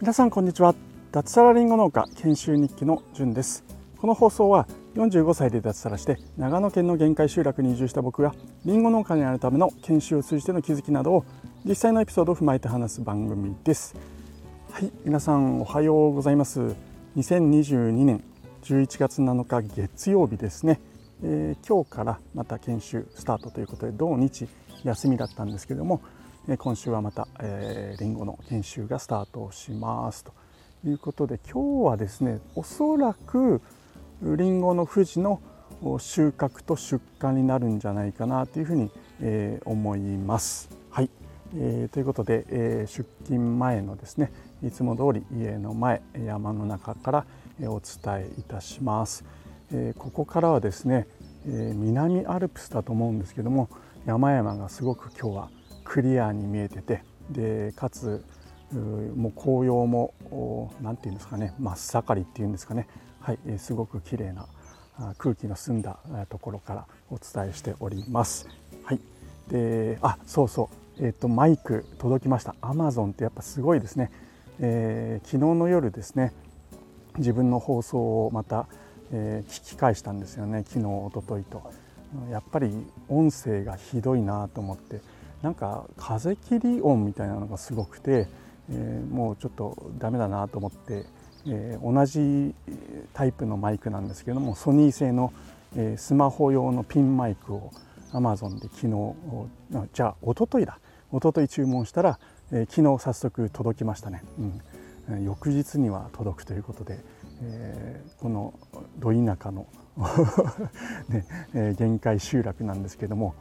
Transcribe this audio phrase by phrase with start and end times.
[0.00, 0.76] 皆さんこんにちは。
[1.10, 3.64] 脱サラリンゴ農家研修日記のじゅんです。
[3.98, 8.32] この放送は45歳で脱サラして長野県の限界集落に移住した僕が
[8.64, 11.24] りんご農家になるための研修を通じての気づきなどを
[11.64, 13.96] 実際のエピソードを踏まえて話す番組です。
[14.70, 16.60] はい皆さんおはようございます。
[17.16, 18.22] 2022年
[18.62, 20.80] 11月7日月曜日ですね、
[21.24, 24.46] えー、今日からまた研修スタートということで土日
[24.84, 26.00] 休みだったんですけども
[26.58, 30.32] 今週はまた、えー、リンゴの研修がスタートしますと
[30.84, 33.60] いうことで今日はですねおそらく
[34.22, 35.40] りんごの富士の
[35.98, 38.90] 収穫と出荷になるんじゃないかなというふうに、
[39.22, 40.68] え、思います。
[40.90, 41.08] はい、
[41.56, 44.30] えー、ということで、えー、出勤前のですね
[44.62, 47.26] いつも通り家の前山の中から
[47.62, 49.24] お伝えいたします。
[49.72, 51.06] え、ここからはですね、
[51.46, 53.70] え、南アルプスだと思うんですけども
[54.06, 55.50] 山々がすごく今日は
[55.84, 58.24] クリアに見えててでかつ
[58.72, 60.14] もう紅葉も
[60.80, 62.86] 何て言うんですかね真っ盛りっていうんですかね
[63.20, 64.46] はいすごく綺麗な
[65.18, 65.98] 空気の澄んだ
[66.28, 68.48] ところからお伝えしております。
[68.84, 69.00] はい、
[69.48, 72.54] であそうそうえっ、ー、とマイク届きました。
[72.60, 74.10] アマゾンってやっぱすごいですね。
[74.58, 76.34] えー、昨日の夜ですね
[77.16, 78.66] 自分の放送をまた、
[79.10, 81.72] えー、聞き返したんですよね昨日おとといと。
[82.30, 82.72] やっぱり
[83.08, 85.00] 音声がひどいなと思って
[85.42, 88.28] なんか風切り音みたいなのがすごくて、
[88.70, 91.06] えー、もうちょっとダメだなと思って、
[91.46, 92.54] えー、同じ
[93.14, 95.32] タイプのマイクなんですけどもソニー製の、
[95.76, 97.72] えー、スマホ用のピンマイクを
[98.12, 100.78] Amazon で昨日じゃあおとといだ。
[101.12, 102.18] おととい注文したら、
[102.52, 104.22] えー、昨日早速届きましたね、
[105.08, 107.00] うん、翌日には届くということで、
[107.42, 108.54] え、この
[108.98, 109.66] ど田舎の
[111.08, 113.34] ねえー、限界集落なんですけども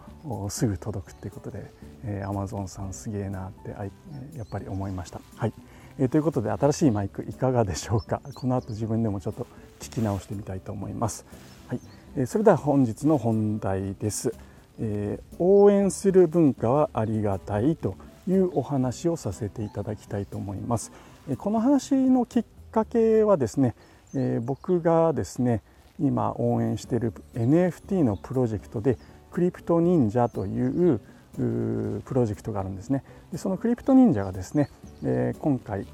[0.50, 1.72] すぐ届くっていうことで、
[2.04, 3.70] えー、Amazon さんすげえなって
[4.36, 5.22] やっぱり思いました。
[5.36, 5.54] はい
[6.00, 8.22] えー、ということで新しいマイクいかがでしょうか？
[8.34, 9.48] この後自分でもちょっと
[9.80, 11.26] 聞き直してみたいと思います。
[11.68, 11.80] はい
[12.16, 14.34] えー、それでは本日の本題です、
[14.80, 17.96] えー、応援する文化はありがたいと
[18.28, 20.92] いうお話をさせていただきたいと思います。
[21.30, 23.76] えー、この話のきっかけはですね、
[24.14, 25.62] えー、僕がですね
[26.00, 28.98] 今応援している NFT のプロジェクトで
[29.32, 31.00] クリプト忍者という
[31.36, 33.04] プロジェクトがあるんですね。
[33.32, 34.70] でそのクリプト忍者がですね、
[35.04, 35.86] えー、今回、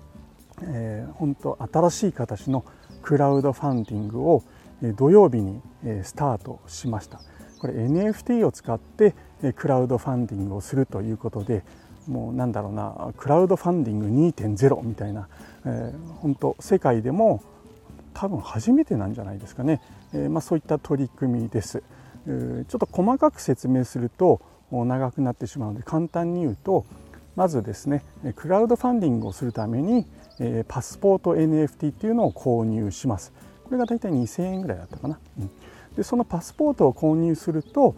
[0.63, 2.65] えー、本当新しい形の
[3.01, 4.43] クラウドファンディングを
[4.95, 5.61] 土曜日に
[6.03, 7.19] スタートしました。
[7.59, 9.15] これ NFT を使って
[9.55, 11.63] クラウドファンディングをするということで
[12.07, 15.27] もうなんだろうなクラウドファンディング2.0みたいな、
[15.65, 17.41] えー、本当世界でも
[18.15, 19.81] 多分初めてなんじゃないですかね、
[20.13, 21.83] え、まあ、そういった取り組みです、
[22.25, 26.85] ちょっと細かく説明すると長くなってしまうので簡単に言うと
[27.35, 28.03] まずですね
[28.35, 30.07] クラウドファンディングをするために、
[30.39, 33.31] え、パスポート NFT っていうのを購入します。
[33.65, 35.49] これがだいたい2000円ぐらいだったかな、うん、
[35.95, 37.95] でそのパスポートを購入すると、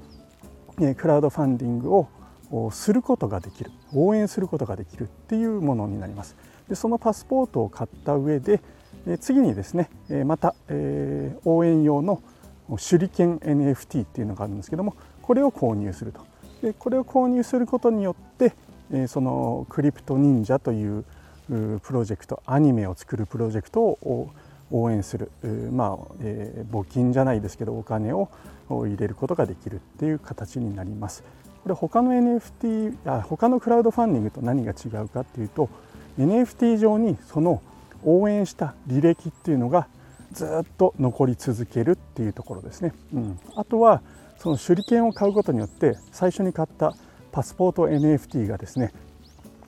[0.82, 3.72] えクラウドファンディングをすることができる。
[3.94, 6.36] 応援することができるっていうものになります。
[6.70, 8.62] でそのパスポートを買った上で、
[9.19, 9.90] 次にですね
[10.25, 12.22] またえ応援用の
[12.78, 16.22] 手裏剣 NFT っていうのがあるんですけどもこれを購入すると
[16.62, 18.53] でこれを購入することによって
[19.07, 21.06] そのクリプト忍者という
[21.47, 24.31] プロジェクトアニメを作るプロジェクトを
[24.72, 25.31] 応援する
[25.72, 28.29] まあ、えー、募金じゃないですけどお金を
[28.69, 31.24] 入れることができるっていう形になります。
[31.63, 35.69] これ他の NFT あ他のクラウドファンディングと何が違うかっていうと
[36.18, 37.62] NFT 上にその
[38.03, 39.88] 応援した履歴っていうのが
[40.31, 42.94] ずっと残り続けるっていうところですね。
[43.13, 44.02] うん、あとは
[44.38, 46.94] その手裏剣を買うことによって最初に買った
[47.31, 48.91] パスポート NFT がですね、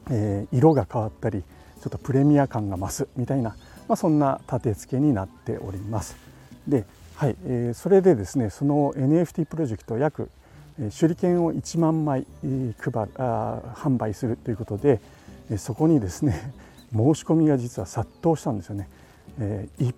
[0.09, 3.55] えー、色が変わったりちょっとプレミア感が増すみたいな、
[3.87, 6.17] まあ、そんな立て付けになっております。
[6.67, 6.85] で、
[7.15, 10.29] はいえー、それでですねその NFT プロジェクト約
[10.97, 15.01] 手裏剣を1万枚配るあ販売するということで
[15.57, 16.53] そこにですね
[16.91, 18.89] 申し込みが実は殺到したんですよね。
[19.39, 19.95] えー、1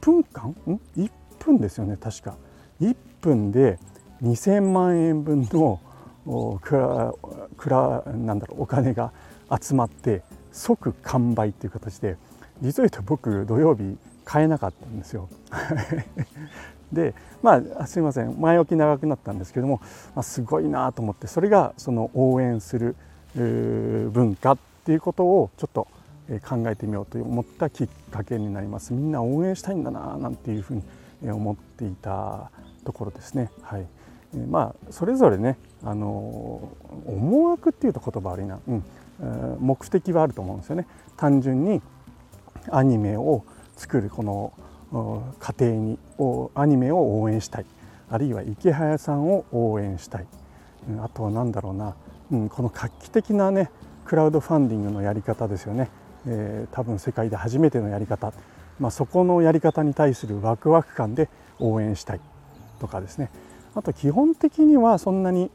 [0.00, 2.36] 分間ん1分ですよね確か
[2.80, 3.78] 1分で
[4.22, 5.80] 2000万円分の
[6.60, 7.14] クラ
[7.56, 9.12] クラなんだろうお金が
[9.60, 10.22] 集まって
[10.52, 12.16] 即完売っていう形で
[12.60, 15.28] 実を言うと僕土曜日買えなかったんですよ。
[16.92, 19.80] でまあすいません前置き長くなったんですけども、
[20.14, 22.96] まあ、すごいなと思ってそれがその応援する
[23.34, 25.88] 文化っていうことをちょっと
[26.44, 28.92] 考えてみようと思ったきっかけになります。
[28.92, 30.74] みんな応援したいんだななんていうふう
[31.22, 32.50] に思っていた
[32.84, 33.50] ところですね。
[33.62, 33.86] はい、
[34.48, 36.68] まあそれぞれね、あの
[37.06, 38.84] 思惑っていうと言葉悪いな、うん、
[39.60, 40.86] 目的はあると思うんですよね。
[41.16, 41.82] 単純に
[42.70, 43.44] アニメを
[43.76, 44.52] 作るこの
[45.38, 45.98] 過程に
[46.54, 47.66] アニメを応援したい。
[48.10, 50.26] あるいは池早さんを応援したい。
[51.00, 51.94] あとは何だろうな、
[52.30, 53.70] うん、この画期的なね
[54.04, 55.88] クラウドファンディングのやり方ですよね、
[56.26, 58.32] えー、多分世界で初めてのやり方、
[58.78, 61.28] まあ、そこのやり方に対するワクワク感で
[61.58, 62.20] 応援したい
[62.80, 63.30] とかですね。
[63.74, 65.50] あと基本的にはそんなに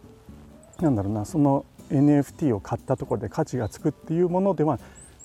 [0.82, 4.80] なんだろうなその NFT を買ったところで価値がつくっていうものでは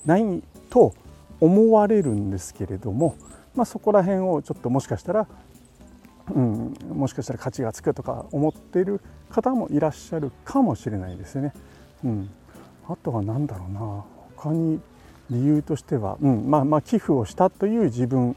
[0.05, 0.93] ないと
[1.39, 3.15] 思われるんですけれども、
[3.55, 5.27] まあ、そこら辺をちょっともしかしたら、
[6.33, 11.53] うん、もしかしたら価値がつくとか思っている方もいらっしゃるかもしれないですよね。
[12.05, 12.29] うん、
[12.87, 14.05] あとは何だろうな
[14.37, 14.79] 他に
[15.29, 18.35] 理由としては、うんまあ、まあ寄付をしたという自分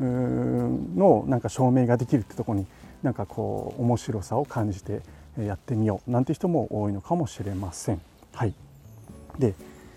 [0.00, 2.66] のなんか証明ができるってとこに
[3.02, 5.02] なんかこう面白さを感じて
[5.38, 8.00] やってみようなんて人も多いのかもしれません。
[8.32, 8.54] はい、
[9.38, 9.54] で、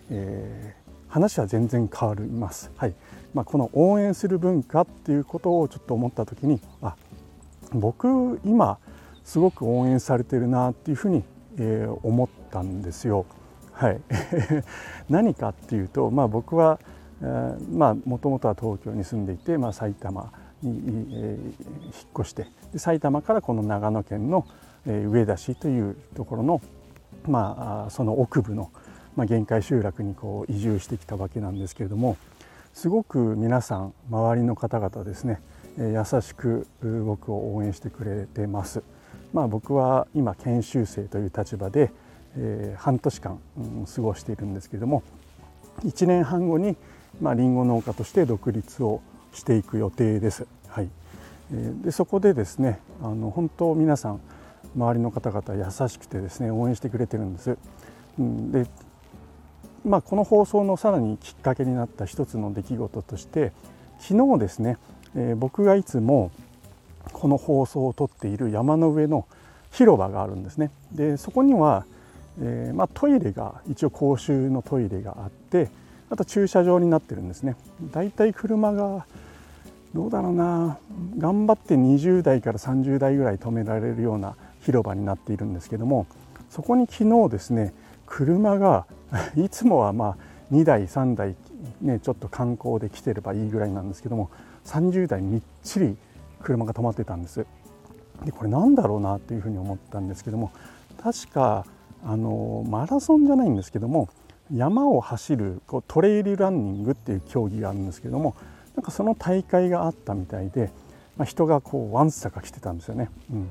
[0.10, 2.72] えー、話は全然変わります。
[2.78, 2.94] はい
[3.34, 6.96] まあ、この応援する文化っていうことをちょっと思った時にあ
[7.74, 8.80] 僕今
[9.24, 11.24] すごく応援されてるなっていうふうに、
[11.60, 13.28] え、思ったんですよ。
[13.80, 14.02] はい、
[15.10, 16.80] 何かっていうと、まあ、僕は
[17.22, 24.46] もともとは東京に住んでいて、まあ、埼玉に、えー、引っ越してで埼玉からこの長野県の、
[24.86, 26.62] えー、上田市というところの、
[27.26, 28.70] まあ、その奥部の、
[29.16, 32.18] まあ、限界集落にこう移住してきたわけなんですけれども
[32.74, 35.40] すごく皆さん周りの方々ですね
[35.78, 36.68] え優しく
[37.06, 38.84] 僕を応援してくれてます。
[39.32, 41.92] まあ、僕は今研修生という立場で、
[42.38, 45.04] えー、半年間、うん、過ごしているんですけれども
[45.84, 46.76] 1年半後に、
[47.22, 49.02] まあ、リンゴ農家として独立を
[49.34, 50.48] していく予定です。
[50.68, 50.90] はい、
[51.84, 54.20] でそこでですねあの本当皆さん
[54.76, 57.58] 周りの方々優しくてですね応援してくれてるんです。
[58.20, 58.68] うんで
[59.86, 63.54] まあ、この放送のさらにきっかけになった一つの出来事として
[64.00, 64.78] 昨日ですね、
[65.16, 66.32] えー、僕がいつも
[67.14, 69.26] この放送を撮っている山の上の
[69.72, 70.72] 広場があるんですね。
[70.92, 71.86] でそこには、
[72.42, 75.70] えー、まあ、トイレが一応公衆のトイレがあって
[76.10, 77.56] あと駐車場になってるんですね。
[77.92, 79.06] だいたい車が
[79.94, 80.78] どうだろうな
[81.18, 86.06] 頑張って20代から30代ぐらい止められるような広場になっているんですけども
[86.50, 87.74] そこに昨日ですね
[88.06, 88.86] 車が
[89.36, 90.18] いつもはまあ
[90.52, 91.36] 2台3台
[91.82, 94.30] ねちょっと観光で来てればいいぐらいなんですけども
[94.66, 95.98] 30台みっちり
[96.42, 97.46] 車が止まってたんです
[98.26, 100.52] でこれなんだろうなっていうふうに思ったんですけども
[101.02, 101.66] 確か
[102.06, 104.10] あのマラソンじゃないんですけども
[104.54, 108.36] 山を走るこうトレイルランニングっていう競技があるんですけども
[108.76, 110.72] なんかその大会があったみたいで、
[111.18, 113.10] まあ、人がこうわんさか来てたんですよね。
[113.32, 113.50] うん、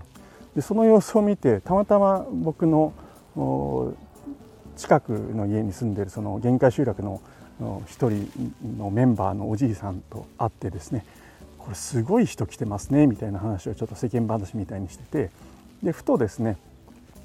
[0.56, 2.92] でその様子を見てたまたま僕の
[4.76, 7.20] 近くの家に住んでるその限界集落の
[7.86, 8.28] 一人
[8.78, 11.04] のメンバーのおじいさんと会ってですね
[11.58, 15.30] これすごい人来てますねみたいな話をちょっと世間話みたいにしてて
[15.82, 16.56] でふとですね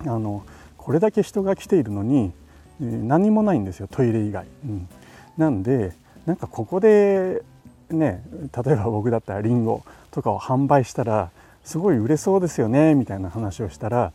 [0.02, 0.44] あの
[0.84, 2.34] これだけ人が来ているのに、
[2.82, 4.46] え、何もないんですよトイレ以外。
[4.66, 4.90] うん、
[5.38, 5.94] なんで
[6.26, 7.42] なんかここで
[7.90, 8.22] ね
[8.66, 11.32] 例えば僕だったらリンゴとかを販売したら
[11.64, 14.12] すごい売れそうですよねみたいな話をしたら、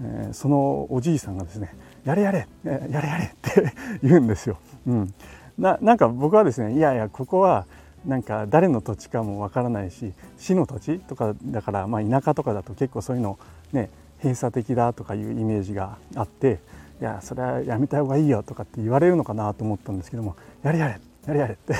[0.00, 1.74] えー、そのおじいさんがですね
[2.04, 3.72] やれやれやれやれって
[4.06, 4.58] 言うんですよ。
[4.86, 5.14] うん、
[5.58, 7.66] ななんか僕はですねいやいやここは
[8.06, 13.36] なんか誰の土地かもわからないし市の土地とかだから、まあ、田舎とかだと結構そういうの
[13.72, 13.90] ね
[14.24, 16.58] 閉鎖的だとかいうイメージがあって
[17.00, 21.74] いやそれはやめた方がいいよとかって言われるのかなと思ったんですけどもやれやれやれやれって。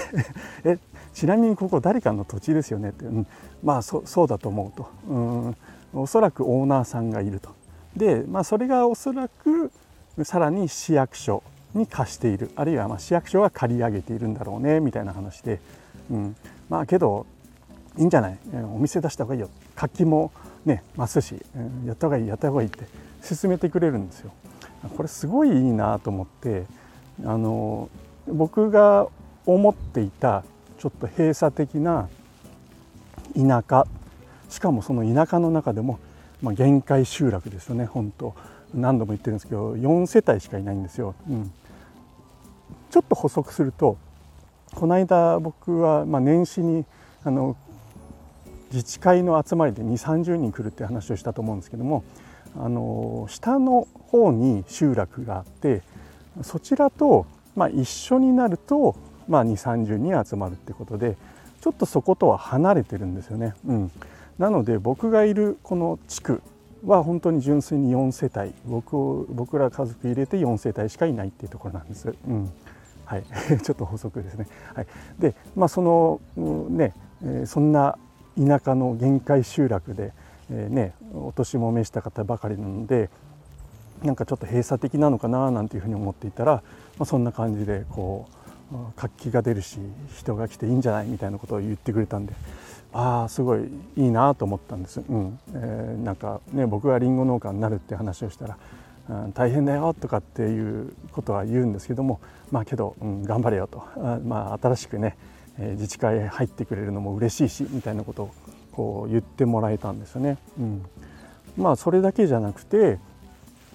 [0.64, 0.78] え
[1.14, 3.26] ちなみにここ誰かの土地ですよねって、うん、
[3.62, 4.88] まあそうだと思うと。
[5.08, 5.56] うん。
[5.94, 7.50] おそらくオーナーさんがいると。
[7.96, 9.70] で、まあ、それがおそらく
[10.24, 12.50] さらに市役所に貸している。
[12.56, 15.60] あるいはま市役所が借り上げているんだろうねみたいな話で、
[16.10, 16.36] うん、
[16.68, 17.26] まあけど
[17.96, 18.38] いいんじゃない？
[18.74, 19.48] お店出した方がいいよ。
[19.76, 20.32] 活気も
[20.64, 21.36] ね増すし、
[21.86, 22.86] やった方がいいやった方がいいって
[23.26, 24.32] 勧めてくれるんですよ。
[24.96, 26.64] これすごいいいなと思って
[27.24, 27.88] あの
[28.26, 29.06] 僕が
[29.46, 30.44] 思っていた
[30.78, 32.08] ちょっと閉鎖的な
[33.34, 33.86] 田舎
[34.48, 35.98] しかもその田舎の中でも、
[36.42, 38.34] まあ、限界集落ですよね本当
[38.74, 41.14] 何度も言ってるんですけど4世帯しかいないんですよ。
[41.28, 41.52] うん、
[42.90, 43.96] ちょっと補足すると
[44.74, 46.84] この間僕はまあ年始に
[47.22, 47.56] あの
[48.74, 52.02] 自治会の集まりで2 3 0人来るって話をしたと思うんですけども
[52.58, 55.82] あの下の方に集落があって
[56.42, 58.96] そちらと、まあ、一緒になると、
[59.28, 61.16] まあ、2 3 0人集まるってことで
[61.60, 63.54] ちょっとそことは離れてるんですよね。
[63.64, 63.90] うん、
[64.38, 66.42] なので僕がいるこの地区
[66.84, 72.12] は本当に純粋に4世帯僕僕ら家族入れて4世帯しかいないっていうところなんです。
[72.28, 72.52] うん
[73.04, 73.24] はい、
[73.62, 74.46] ちょっと補足ですね。
[74.74, 74.86] はい、
[75.18, 76.20] で、まあ、その、
[76.70, 77.96] ね、えそんな
[78.38, 80.12] 田舎の限界集落で、
[80.50, 83.10] えー、ね、お年も召した方ばかりなので
[84.02, 86.62] なんかちょっと閉鎖的なのかななんていうふうに思っていたら、ま
[87.00, 88.28] あ、そんな感じでこ
[88.72, 89.78] う活気が出るし
[90.18, 92.34] 人が来ていいんじゃないみたいなことを言ってくれたんで
[92.92, 93.60] ああすごい
[93.96, 95.38] いいなと思ったんです、うん。
[95.52, 98.56] えー、なんかね僕がりんご農家になるって話をしたら、
[99.34, 103.84] 大変だよとかっていうことは言うんですけどもまあけど、うん、頑張れよと、
[104.24, 105.16] まあ、新しくね
[105.58, 108.34] 自治会入ってくれるのも嬉しいしみたいなことを
[108.72, 110.38] こう言ってもらえたんですよね。
[110.58, 110.84] うん、
[111.56, 112.98] まあそれだけじゃなくて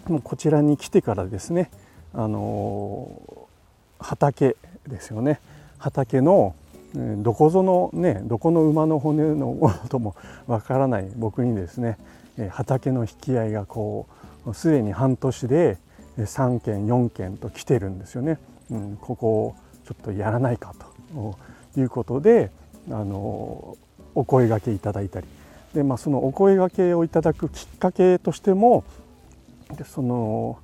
[0.08, 1.70] もうこちらに来てからですね、
[2.14, 3.48] あの
[4.00, 4.56] 畑
[4.88, 5.40] ですよね
[5.78, 6.56] 畑の
[6.94, 10.16] どこぞのねどこの馬の骨のことも
[10.48, 11.98] わからない僕にですね
[12.50, 14.08] 畑の引き合いがこ
[14.46, 15.78] うすでに半年で
[16.18, 18.40] 3件4件と来てるんですよね。
[18.72, 19.56] うん、ここを
[19.86, 20.74] ちょっとやらないか
[21.14, 21.36] と
[21.80, 22.52] いうことで
[22.90, 23.78] あの
[24.16, 25.28] お声がけいただいたり。
[25.74, 28.84] で、まあ、そのお声がけをいただくきっかけとしても
[29.78, 30.58] でその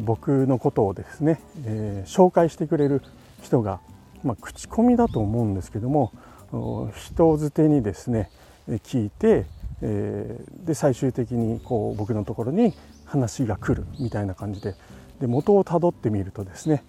[0.00, 3.02] 僕のことをですね、えー、紹介してくれる
[3.42, 3.80] 人が、
[4.22, 6.12] まあ、口コミだと思うんですけども
[6.50, 8.30] 人づてにですね
[8.68, 9.46] 聞いて、
[9.82, 12.72] えー、で最終的にこう僕のところに
[13.04, 14.74] 話が来るみたいな感じで
[15.20, 16.82] で元をたどってみるとですね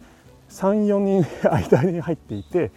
[0.50, 2.72] 34人 間に入っていて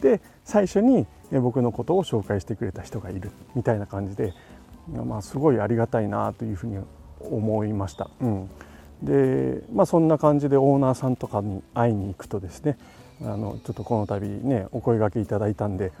[0.00, 4.32] で最初に僕のことを紹介してくれた人がいるみたいな感じで、
[4.88, 6.78] まあ、すごいありがたいなというふうに
[7.20, 8.08] 思いました。
[8.20, 8.50] うん
[9.02, 12.76] でまあ、そんな感じでオーナーさんとかに会いに行くとですね
[13.22, 15.92] あのちょっとこの度ねお声がけいただいたんで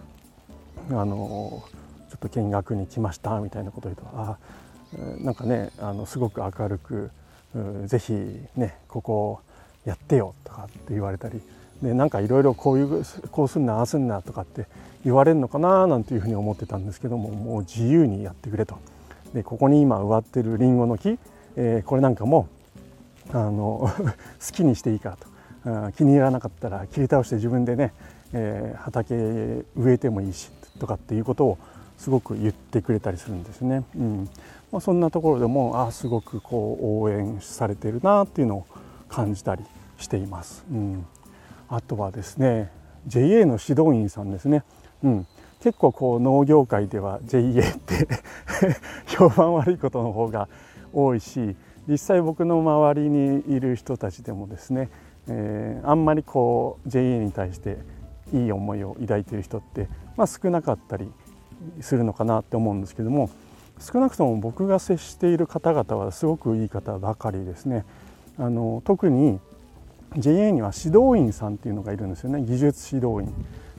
[0.90, 1.62] あの
[2.10, 4.38] ちょっと見学に来ましたみたいなことを言うとあ
[5.20, 7.10] なんかねあのすごく明るく
[7.86, 8.12] ぜひ
[8.56, 9.40] ねここ
[9.84, 11.40] やってよとかって言われたり
[11.82, 14.66] でなんかいろいろこういうこうすんなああすんなとかって
[15.04, 18.78] 言われるのかななんていうふうに思ってたんですけどももう自由にやってくれと
[19.32, 21.18] でここに今植わってるりんごの木、
[21.56, 22.48] えー、これなんかも
[23.30, 23.90] あの
[24.44, 27.92] 好きにしていいからと気に入らなかったら切り倒して自分でね、
[28.32, 29.14] えー、畑
[29.76, 31.58] 植えてもいいしとかっていうことを
[31.98, 33.82] すごく言ってくれたりするんですね。
[33.96, 34.28] うん
[34.70, 38.66] まあ、そんなところでもあすごくこう応援されてるなっていうのを
[39.08, 39.64] 感じたり
[39.98, 40.64] しています。
[40.70, 41.06] うん、
[41.68, 42.70] あとはですね
[43.06, 44.64] JA の指導員さんですね。
[45.02, 45.26] うん、
[45.60, 48.08] 結構こう農業界では JA って
[49.06, 50.48] 評判悪いことの方が
[50.92, 51.56] 多いし
[51.86, 54.90] 実際僕の周りにいる人たちでもですね、
[55.28, 57.78] えー、あんまりこう JA に対して
[58.32, 61.10] いい思いを抱いている人って、まあ、少なかったり
[61.80, 63.30] するのかなって思うんですけども
[63.80, 67.84] 少なくとも僕が接している方々はすごくいい方ばかりですね。
[68.36, 69.40] あの特に
[70.16, 73.34] JA には指導員さんっていうのがいるんですよね技術指導員。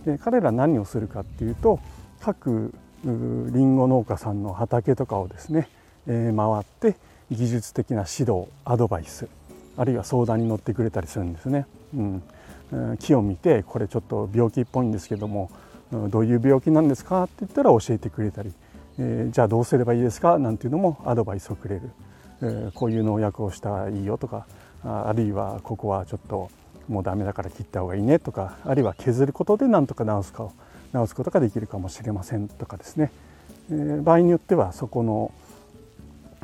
[0.05, 1.79] で彼ら何をするかっていうと
[2.21, 5.69] 各りんご農家さんの畑とかをですね、
[6.07, 6.99] えー、回って
[7.31, 9.27] 技術的な指導アドバイス
[9.77, 11.65] あるいは相談に乗ってくれたりするんですね。
[11.95, 12.23] うん、
[12.99, 15.49] 木を見てこれちょっと病気っぽいんですけども
[15.91, 18.53] どういう病気なんですかって言ったら教えてくれたり、
[18.99, 21.89] えー、じゃあどうすればいいですかなんていうのもアドバイスをくれる、
[22.41, 24.45] えー、こういう農薬をしたらいいよとか
[24.83, 26.49] あるいはここはちょっと
[26.87, 30.53] もうダメだから切った方がいいねとかあるいは削ることでなんとか治すかを
[30.93, 33.11] 治すことができるかもしれませんとかですね、
[33.71, 35.31] えー、場合によってはそこの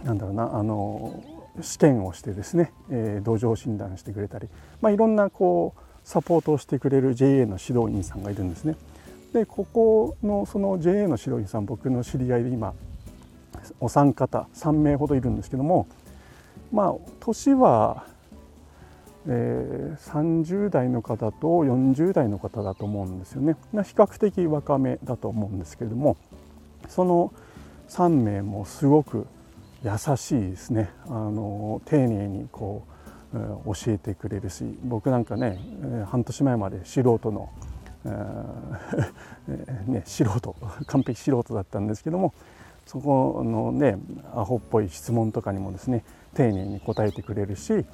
[0.03, 1.23] なんだろうなあの
[1.61, 4.47] 試験をしてですね、えー、土壌診断してくれたり、
[4.81, 8.75] まあ、いろんなこうサポートをしてくれる JA の指導員さんがいるんですね。
[9.33, 12.73] でここのその JA の指導員さん僕の知り合いで今
[13.79, 15.87] お三方3名ほどいるんですけども
[16.71, 18.05] まあ年は
[19.27, 23.55] えー、30代の方と40代の方だと思うんですよね。
[23.71, 26.17] 比較的若めだと思うんですけれども
[26.87, 27.33] その
[27.89, 29.27] 3名もすごく
[29.83, 30.89] 優しいですね。
[31.07, 32.83] あの丁寧にこ
[33.33, 37.49] う、えー、教えてくれるし僕なんかね、えー、半年前まで素人の、
[38.05, 40.55] えー ね、素人
[40.87, 42.33] 完璧素人だったんですけども
[42.85, 43.97] そこのね
[44.35, 46.03] アホっぽい質問とかにもですね
[46.35, 47.85] 丁寧に答えてくれるし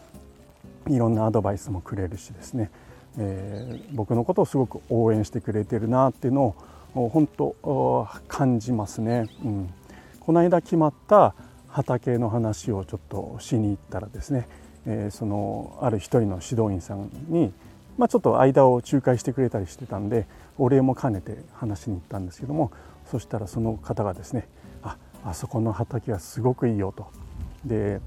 [0.89, 2.71] いろんなアドバイスもくれるしですね、
[3.17, 6.55] えー、僕のことをすごく応援してくれてるなっていうの
[6.95, 9.73] を本当感じますね、うん、
[10.19, 11.33] この間決まった
[11.69, 14.47] 畑の話をちょっとしに行ったらですね、
[14.85, 17.53] えー、そのある一人の指導員さんに、
[17.97, 20.25] まあ、ちょっと間を仲介してくれたりしてたんで
[20.57, 22.71] お礼も兼ねて話しに行ったんですけども
[23.09, 24.47] そしたらその方がですね
[24.83, 27.07] ああそこの畑はすごくいいよと。
[27.65, 28.01] で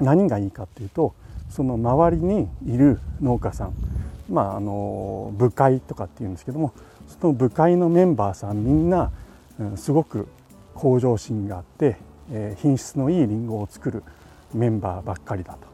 [0.00, 1.14] 何がいいかっていうと
[1.48, 3.74] その周りにいる農家さん
[4.30, 6.72] まああの部会とかっていうんですけども
[7.20, 9.10] その部会のメンバーさんみんな、
[9.58, 10.28] うん、すごく
[10.74, 11.96] 向上心があって、
[12.30, 14.02] えー、品質のいいりんごを作る
[14.52, 15.66] メンバーばっかりだと。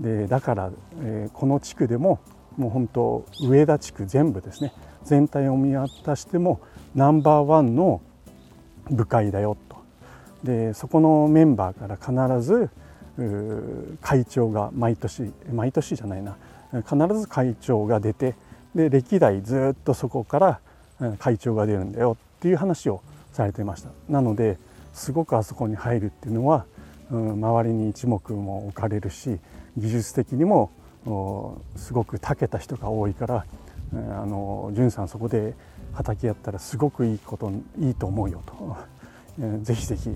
[0.00, 2.18] でだから、えー、この地区でも
[2.56, 4.72] もう本当上田地区全部ですね
[5.04, 6.60] 全体を見渡しても
[6.94, 8.00] ナンバーワンの
[8.90, 9.76] 部会だよと。
[10.44, 12.68] でそこのメンバーから必ず
[14.00, 16.36] 会長が毎年毎年じゃないな。
[16.72, 18.34] 必ず会長が出て
[18.74, 20.60] で歴代ずっとそこから
[21.18, 23.02] 会長が出るんだよっていう話を
[23.32, 23.90] されてました。
[24.08, 24.58] なので
[24.92, 26.64] すごくあそこに入るっていうのは、
[27.10, 29.38] うん、周りに一目も置かれるし
[29.76, 30.70] 技術的にも
[31.76, 33.44] すごく長けた人が多いから
[33.92, 35.54] あの潤さんそこで
[35.92, 38.76] 畑やったらすごくいいこといいと思うよと、
[39.40, 40.10] えー、ぜひぜひ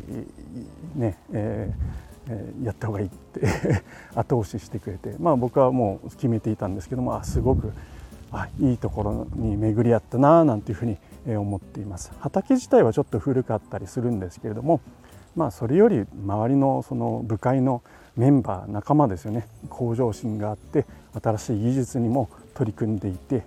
[0.95, 3.41] ね、えーえー、やった方がいいって
[4.15, 7.73] 後押ししてくれてまあ僕はもう決めていたんですけどもあすごく
[8.33, 12.13] あいいところに巡り合ったななんていうふうに思っています。
[12.21, 14.81] 畑自体はちょっと古かったりするんですけれども
[15.35, 17.83] まあそれより周りのその部会の
[18.17, 20.87] メンバー仲間ですよね向上心があって
[21.23, 23.45] 新しい技術にも取り組んでいて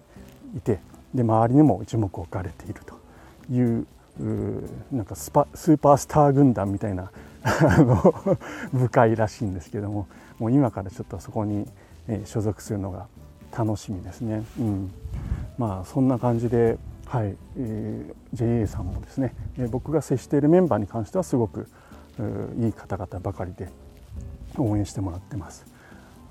[0.56, 0.80] いて
[1.14, 2.96] で周りにも一目置かれていると
[3.54, 3.88] いう
[4.92, 7.12] なんかスパスーパースター軍団みたいな
[8.74, 10.08] 部会らしいんですけども
[10.40, 11.68] もう今からちょっとそこに
[12.26, 13.08] 所属するのが
[13.58, 14.44] 楽しみですね。
[14.60, 14.92] うん、
[15.58, 21.68] まあそんな感じで、はいえー、JA さんもですね、え僕が接しているメンバーに関してはすごく
[22.60, 23.70] いい方々ばかりで
[24.58, 25.66] 応援してもらってます。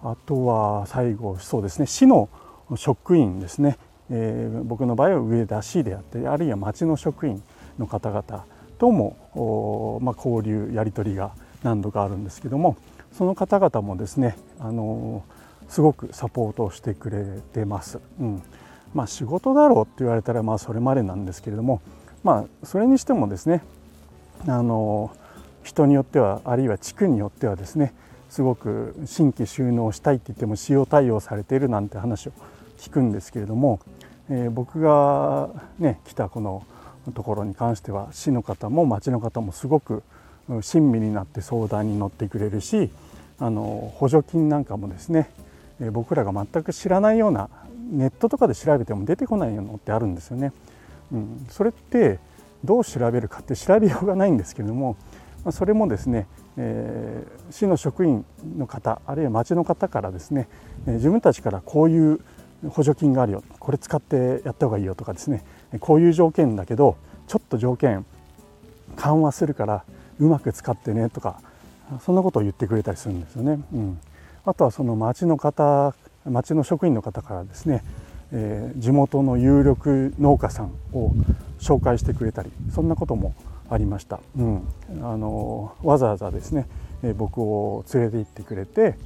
[0.03, 2.29] あとは最後そうですね市の
[2.77, 3.79] 職員ですね、
[4.11, 7.43] えー、僕の場合は上田市であったりあるいは町の職員
[7.79, 8.45] の方々
[8.78, 11.32] とも、まあ、交流やり取りが
[11.62, 12.76] 何度かあるんですけども
[13.12, 15.25] その方々もですねあの
[15.68, 17.99] すごくサポートをしてくれてます。
[18.20, 18.42] うん
[18.94, 21.82] まあ、仕事だろうって言われたらまあそれまでなんですけれども、
[22.25, 23.62] まあ、それにしてもですね
[24.47, 25.10] あの
[25.62, 27.93] 人によってはあるいは地区によってはですね
[28.30, 32.32] すごく新規収納したいって言っても使用対応されているなんて話を
[32.78, 33.80] 聞くんですけれども、
[34.30, 36.64] えー、僕がね来たこの
[37.14, 40.02] ところに関しては市の方も町の方もすごく
[40.62, 42.90] 親身になって相談に乗ってくれるし
[43.38, 45.30] あの補助金なんかもですね
[45.92, 47.49] 僕らが全く知らないような
[47.90, 50.52] ネットとかで調べても出てこないのってあるんですよね。
[51.12, 52.18] うん、それって
[52.64, 54.97] どう調べるかって調べようがないんですけれども
[55.52, 58.25] それもですね、えー、市の職員
[58.58, 60.49] の方あるいは町の方からですね
[60.86, 62.21] 自分たちからこういう
[62.68, 63.42] 補助金があるよ。
[63.58, 65.44] これ使ってやった方がいいよとかですね。
[65.80, 68.04] こういう条件だけどちょっと条件
[68.97, 69.84] 緩和するから
[70.18, 71.40] うまく使ってねとか
[72.00, 73.60] そんなことを言ってくれたりするんですよね。
[73.73, 74.00] うん、
[74.44, 75.94] あとはその町の方
[76.25, 77.84] 町の職員の方からですね、
[78.32, 81.12] えー、地元の有力農家さんを
[81.58, 83.34] 紹介してくれたりそんなことも
[83.71, 84.62] ありました、うん、
[85.02, 86.66] あのわざわざですね、
[87.02, 88.97] え、僕を連れて行ってくれて、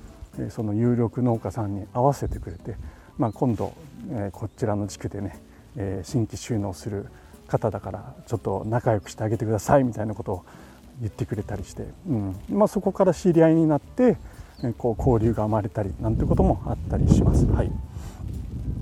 [0.51, 2.77] その有力農家さんに合わせてくれて、
[3.19, 3.73] まあ、今度、
[4.11, 5.39] えー、こちらの地区でね、
[5.77, 7.07] えー、新規収納する
[7.47, 10.45] 方だからちょっと仲良くしてあげてくださいみたいなことを
[11.01, 12.37] 言ってくれたりして、うん。
[12.49, 14.17] まあ、そこから知り合いになって
[14.65, 17.47] えこう交流が生まれたりなんてこともあったりします。
[17.47, 17.73] はい、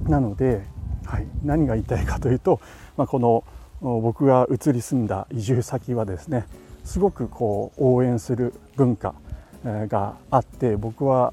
[0.07, 0.63] なので、
[1.05, 2.61] はい、何が言いたいかというと、
[2.97, 3.45] まあ、この
[3.81, 6.47] 僕が移り住んだ移住先はですね
[6.85, 9.15] すごくこう応援する文化
[9.65, 11.33] があって僕は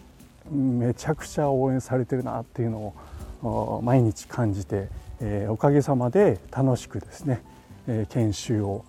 [0.52, 2.94] めちゃくちゃ応援されてるなっていうの
[3.42, 7.42] を毎日感じて、えー、おかげさまで楽しくですね、
[7.88, 8.84] えー、研修を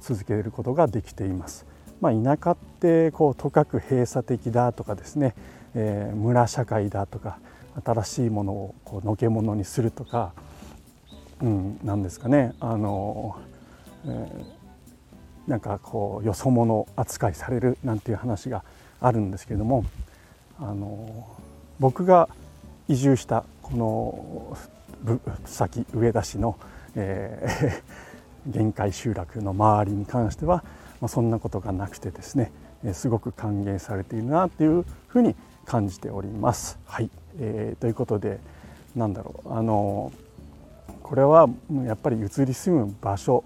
[0.00, 1.66] 続けることができています。
[2.00, 5.34] まあ、田舎ってこうとかく閉鎖的だとかですね、
[5.74, 7.38] えー、村社会だとか
[7.84, 10.32] 新しいものをこうのけものにするとか、
[11.40, 13.36] うん、なんですかねあの、
[14.04, 18.64] えー、なんかこうよそ者扱いされるなんていう話が
[19.00, 19.84] あるんですけれども
[20.60, 21.26] あの
[21.80, 22.28] 僕が
[22.88, 24.56] 移住したこの
[25.44, 26.56] 先上田市の、
[26.94, 30.64] えー、 限界集落の周りに関しては
[31.04, 32.50] まあ、そんなことがなくてですね
[32.94, 35.34] すごく歓迎されているなというふうに
[35.66, 36.78] 感じております。
[36.86, 38.40] はい、えー、ということで
[38.96, 40.12] なんだろうあの
[41.02, 41.46] これは
[41.84, 43.44] やっぱり移り住む場所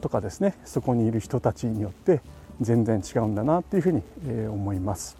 [0.00, 2.20] とかですねそこにいる人たちによって
[2.60, 4.02] 全然違うんだなというふうに
[4.48, 5.16] 思います。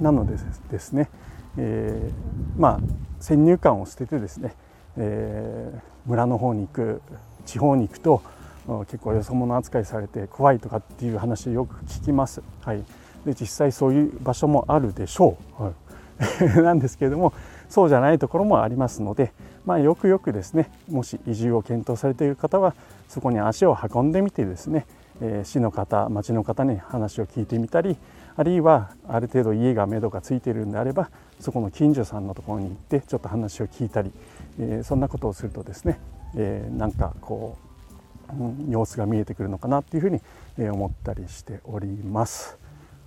[0.00, 0.36] なので
[0.70, 1.08] ですね、
[1.56, 2.80] えー、まあ
[3.20, 4.54] 先入観を捨ててですね、
[4.96, 7.02] えー、村の方に行く
[7.46, 8.22] 地方に行くと
[8.86, 12.42] 結構よそ者扱いされて怖いとかっていう話よく聞きます。
[12.62, 12.82] はい、
[13.26, 15.74] で実際そういう場所もあるでしょう、はい、
[16.62, 17.32] なんですけれども
[17.68, 19.32] そうじゃないところもありますので、
[19.66, 22.74] まあ、よくよくですねもし移住を検討されている方は
[23.08, 24.86] そこに足を運んでみてですね、
[25.20, 27.96] えー、市の方町の方に話を聞いてみたり
[28.36, 34.10] あるいはある程度家が目処がついているんであればそこの近所さんのところに行ってちょっと話を聞いたり、
[34.58, 35.98] えー、そんなことをするとですね、
[36.36, 37.56] えー、なんかこ
[38.30, 40.20] う、うん、様子が見えてくるのかなっていうふうに
[40.70, 42.58] 思ったりしております。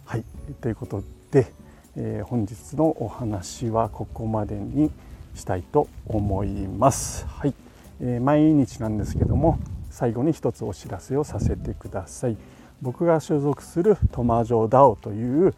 [0.05, 0.23] はい
[0.61, 1.51] ということで、
[1.97, 4.91] えー、本日のお話はここまでに
[5.35, 7.25] したいと思います。
[7.27, 7.53] はい、
[7.99, 9.59] えー、毎日なんですけども
[9.89, 12.37] 最後に一つお知らせをさせてください。
[12.81, 15.55] 僕が所属するトマジョダオという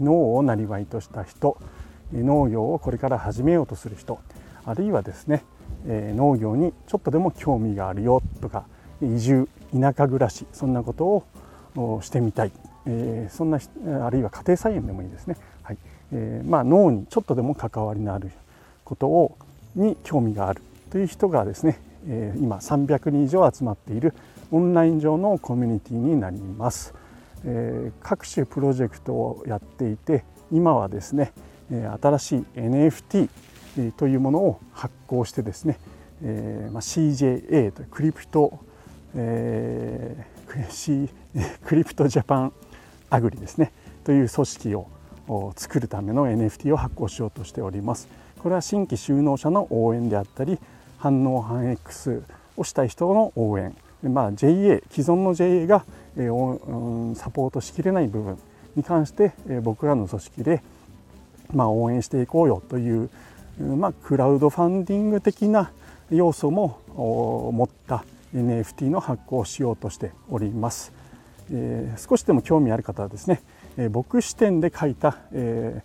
[0.00, 1.56] 脳をなりわいとした人
[2.12, 4.18] 農業をこれから始めようとする人
[4.64, 5.42] あるいはですね、
[5.86, 8.64] 農業にちょっとでも興味があるよとか
[9.00, 11.24] 移住田舎暮らしそんなこと
[11.76, 12.52] をしてみたい、
[12.86, 13.58] え、そんな
[14.04, 15.78] あるいは家庭菜園でもいいですね、はい。
[16.12, 18.30] え、まあ、脳にちょっとでも関わりのある
[18.84, 19.36] ことを
[19.74, 24.12] に興味があるという人がですね、え、今300人以上集まっている
[24.50, 26.94] オンライン上のコミュニティになります、
[27.44, 31.32] え、各種プロジェクトをやっていて今はですね
[31.70, 33.28] 新しい NFT
[33.92, 35.78] というものを発行してですね、
[36.22, 38.58] えまあ、CJA というクリプト、
[39.14, 41.08] え ー、
[41.64, 42.52] クリプトジャパン
[43.10, 43.72] アグリですね
[44.04, 44.88] という組織を
[45.56, 48.08] 作るための NFT を発行しようとしております。
[48.38, 50.58] これは新規就農者の応援であったり
[50.96, 52.22] 反応反 X
[52.56, 53.76] をしたい人の応援。
[54.02, 55.84] まあ、JA 既存の JA が、
[56.16, 58.38] えー、サポートしきれない部分
[58.76, 60.62] に関して、えー、僕らの組織で、
[61.52, 63.10] まあ、応援していこうよという、
[63.58, 65.72] まあ、クラウドファンディング的な
[66.10, 66.80] 要素も
[67.52, 70.92] 持った NFT の発行をしようとしております。
[71.50, 73.42] えー、少しでも興味ある方はですね、
[73.78, 75.82] えー、僕視点で書いた、え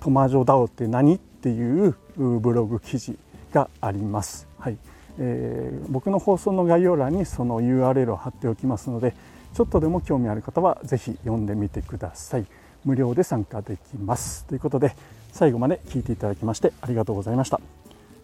[0.00, 3.18] ー、トマジョダオって何っていうブログ記事
[3.52, 4.46] があります。
[4.58, 4.78] はい
[5.18, 9.14] えー、僕の放送の概要欄にその URL を貼っておきますので
[9.54, 12.46] ちょっとでも興味ある方は是非読んでみてください。
[12.84, 14.44] 無料で参加できます。
[14.44, 14.94] ということで
[15.32, 17.60] 最後まで聞いていただきましてありがとうございました。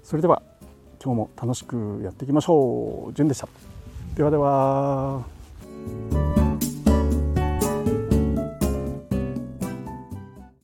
[0.03, 0.43] それでは
[1.03, 3.15] 今日も楽しくやっていきましょう。
[3.15, 3.49] じゅんでした。
[4.17, 6.40] ではでは。